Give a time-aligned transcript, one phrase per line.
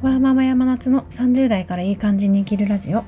[0.00, 3.02] ワーママ山夏の30代からいい感じに生きるラジオ。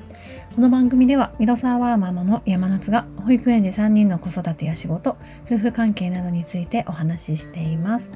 [0.55, 5.15] この番組では、ミドサーワーママの山夏が保育園児3人の子育てや仕事、
[5.45, 8.11] 夫婦関係などについてお話ししています。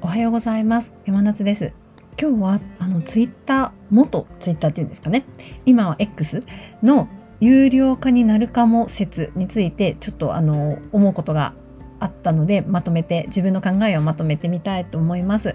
[0.00, 0.92] おはようございます。
[1.06, 1.74] 山夏です。
[2.20, 5.24] 今日は、あの、ツイッター、元ツイッターっていうんですかね。
[5.64, 6.40] 今は X
[6.82, 7.06] の
[7.38, 11.54] 有料化になるかも説について、ちょっとあの、思うことが
[12.00, 15.54] あったので、まとめて、自分の考えをまとめてみたいと思います。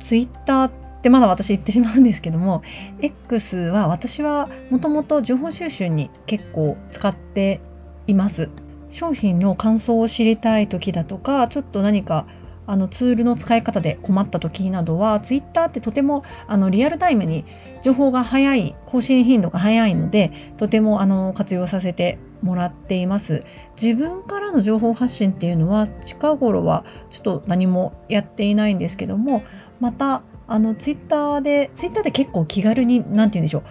[0.00, 2.62] ツイッターってまだ私言ってしまうんですけども
[3.00, 7.60] X は私はもともと情報収集に結構使って
[8.06, 8.50] います。
[8.90, 12.26] 商品の感想を知りたい時だとかちょっと何か
[12.66, 17.44] あのツールの使い方で困った時などは Twitter ってとてもあのリアルタイムに
[17.82, 23.42] 情報が早い更新頻度が早いのでとてもあの活用させてもらっています。
[23.80, 29.42] 自分からの情報発信っていうのは近頃はちょっと何もやっていないんですけども
[29.80, 33.62] またあのツイッターでツイッターで結構気軽に何て言うんでしょう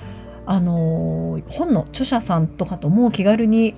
[0.48, 3.76] あの本の著者さんとかとも気軽に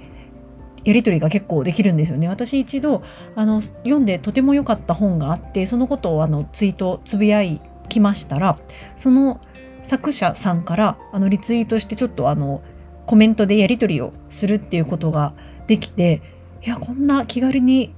[0.85, 2.29] やり取りが結構できるんですよね。
[2.29, 3.03] 私一度
[3.35, 8.57] あの読んでとても良かった本があってそのことをあのツイートつぶやいきましたら
[8.95, 9.41] その
[9.83, 12.61] 作者さんからあのリツイートしてちょっとあの
[13.05, 15.33] コメントでやり取りをするっていうことが
[15.67, 16.21] できて
[16.65, 17.93] いやこんな気軽に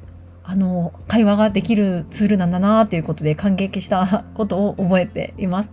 [0.48, 5.70] あの会話ができるツールなんだなということで感激したことを覚えています。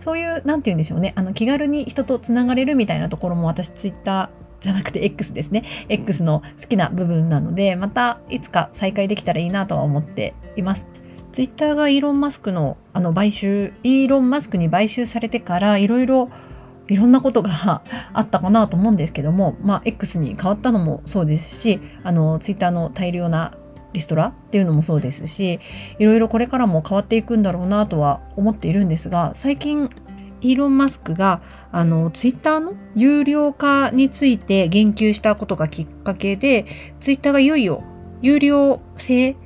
[0.00, 4.28] そういう何て言うんでしょうねあの気軽に人とつながれるみたいなところも私ツイッター
[4.60, 10.86] じゃなくて X ですね X の好きな部分なのでまたいつか再開できたらいいなとは思っています。
[11.30, 16.30] ツイッターがイーロン・マスクのあの買収イーロン・マスクに買収されてからいろいろ
[16.88, 17.82] いろんなことが
[18.14, 23.52] あったかなと思うんですけども、まあ、X に変わったのもそうですしあのツイッターの大量な
[23.92, 25.60] リストラっていうのもそうですし
[25.98, 29.88] いろいろこれからも変わっていくんだろうなとは思っているんですが最近
[30.40, 36.66] イーロン・マスクがあのツイッターの有料化について言及したことがきっかけで
[37.00, 37.82] ツイッターがいよいよ
[38.22, 39.36] 有料制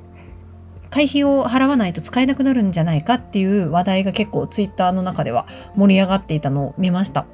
[0.89, 7.25] 会費を払わないと使えなくなるんじゃないかっていう話題が結構ツイッターの中では盛り上がっていたのを見ました。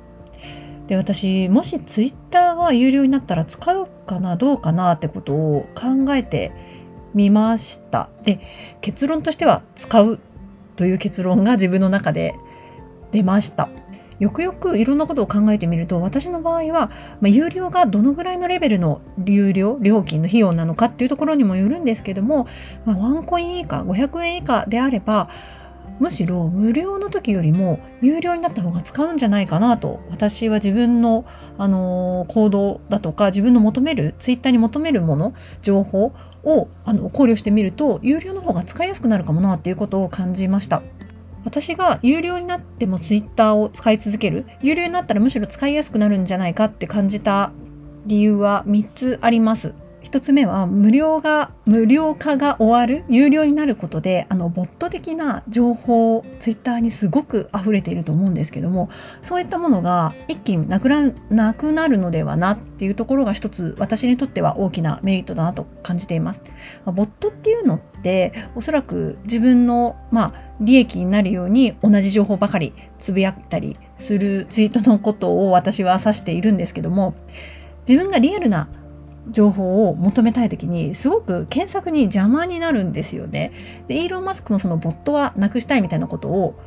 [0.88, 6.52] で私もしツイッターが有料になったら使うかなどうかなってことを考えて
[7.14, 8.10] みました。
[8.24, 8.40] で
[8.82, 10.20] 結論としては使う
[10.76, 12.36] という結論が自分の中で
[13.12, 13.70] 出ました。
[14.20, 22.46] よくよくいろんなことを考えてみると私の場合は、まあ、有料がどのぐらいのレベルの有料料金の費用なのかっていうところにもよるんですけども、
[22.86, 25.30] まあ、ワンコイン以下500円以下であれば
[26.00, 31.26] むしろ無料の時よりも有料になった方が使うんじゃないかなと私は自分の、
[31.58, 40.82] あのー、行動だとか自分の求めるツイッターに求めるもの情報をあの考慮してみると有料の方が使いやすくなるかもなっていうことを感じました。
[41.46, 47.54] 私が有料になってもツイッターを使い続ける有料になったらむしろ使いやすくなるんじゃないかって感じた
[48.06, 49.74] 理由は3つあります。
[50.12, 58.90] 1つ目は無料が無料化が終わる有料になることであのボット的な情報ツイッターにすごく溢れていると思うんですけども
[59.22, 66.42] そういったものが一気になくななくなるのではなっていうところが一つ私にとっては大きなメリットだなと感じています。
[66.86, 77.14] ボットっていうのっておそらく自分のまあ利益になるように同じ情報ばかりつぶやいたりするツイートのことを私は指しているんですけども
[77.88, 78.70] 自分がリアルな
[79.32, 83.52] 情報を求めたい時にすごく検索に邪魔になるんですよね。
[83.88, 86.60] でイーロン・マスクもそのボットはなくしたいみたいなことを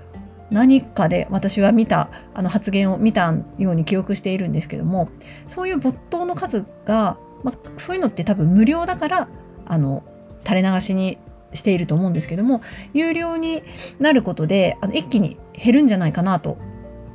[0.50, 5.08] 何かで私は見たあの発言を見たように記憶しているんですけども
[5.48, 9.28] そういうボットの数が、まあ、そういうのって多分無料だから
[9.64, 10.04] あの
[10.44, 11.18] 垂れ流しに
[11.54, 12.60] していると思うんですけども
[12.92, 13.62] 有料に
[13.98, 16.58] なることであの一気に減るんじゃないかなと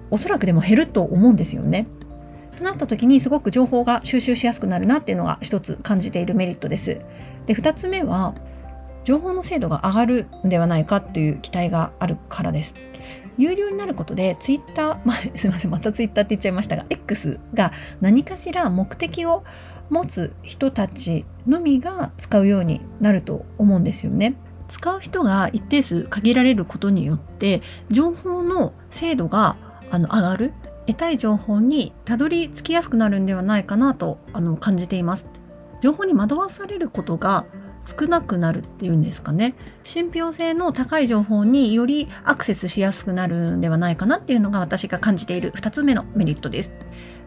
[0.09, 1.88] おそらくでも減ると思うんですよね。
[2.57, 7.00] となった時にすごく情報が収集しやすくなるなっていうのが一つ感じているメリットです。
[7.45, 8.35] で2つ目は
[9.03, 12.74] 情報の精度が上がるんではないかっていう期待があるからです。
[13.38, 17.71] 有料になることでツイッター、 まあ、すいませんまたツイッターって言っちゃいましたが X が
[18.01, 19.44] 何かしら目的を
[19.92, 24.36] 持つ人たちのみが使うようになると思うんですよね。
[24.68, 29.56] 使う人が一定数限られることによって情報の精度が
[29.92, 30.54] あの上がる
[30.88, 35.28] 得たい情報にたどり着きやすくなるんではないかなとあの感じています。
[35.81, 37.45] 情報に惑わされることが
[37.84, 39.56] 少なくなるっていうんですかね。
[39.84, 46.74] 信憑性の高い情報によりアクセスしやすくなるんではないかなっていうのが私が感じている2つ目のメリットです。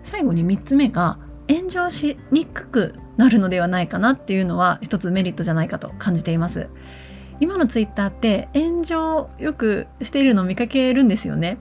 [0.03, 1.19] 最後に3つ目が
[1.49, 6.69] 炎上しにくくなるのではないかなっていうのは一つメリットじゃないかと感じています。
[7.41, 11.59] 今のツイッターって炎上よくしているのを見かけるんですよね。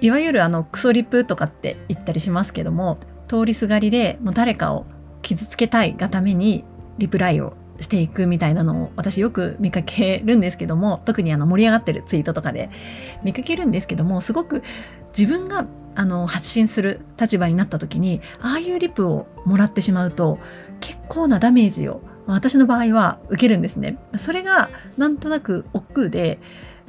[0.00, 2.98] いわゆるあのクソリプとかって言ったりしますけども
[3.28, 4.86] 通りすがりでもう誰かを
[5.22, 6.64] 傷つけたいがために
[6.98, 12.70] リプライをしていくみたいなのを私よく見かけるんですけども特にあの盛り上がってるツイートとかで
[13.24, 14.62] 見かけるんですけどもすごく
[15.16, 15.66] 自分が
[15.96, 20.38] あの発信する立場になった時にああいうリプをもらってしまうと
[20.80, 23.98] 結構なダメージを私の場合は受けるんですね。
[24.16, 26.38] それがなんとなく億劫で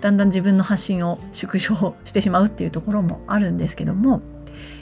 [0.05, 4.21] だんだん自分の発信を縮小してしまうっていうところもあるんですけども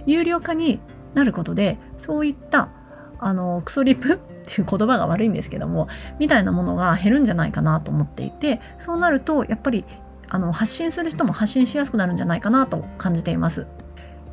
[0.06, 0.82] 有料化に
[1.14, 2.72] なることでそういった
[3.20, 5.88] あのクソリプ っていう言葉が悪いんですけども
[6.20, 9.86] みたいなものが減るんじゃないかなと思っていてそうなるとやっぱり
[10.28, 13.66] あの発信する人も発信しやすくなるんじゃないかなと感じています。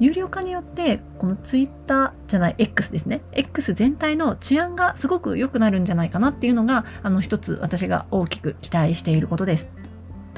[0.00, 9.68] 有料化によってこのツイッターじゃない X ですね X 全体の治安がすごく良くなるんじゃないかなっていうのがあの一つ私が大きく期待していることです。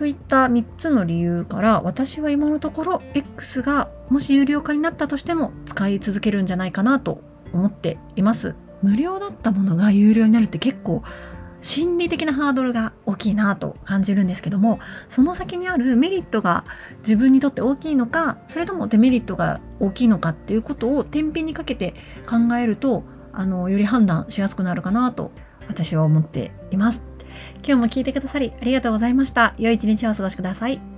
[0.02, 7.20] といった3つの理由から私は今のところ X がもし有料化になったとしても使い続けるんじゃないかなと
[7.52, 8.56] 思っています。
[8.82, 11.04] 無料だったものが有料になるって結構
[11.60, 16.64] 心理的なハードルが大きいなと感じるんですけどもその先にあるメリットが
[16.98, 21.94] 自分にとって大きいのかそれともデメリットが大きいのかっていうことを天秤にかけて
[22.28, 25.30] 考えるとあのより判断しやすくなるかなと
[25.68, 27.02] 私は思っています
[27.56, 29.54] 今日も聞いてくださりありがとうございました。
[29.58, 30.91] 良い一日をお過ごしください。